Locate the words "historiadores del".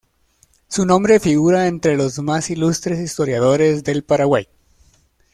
2.97-4.03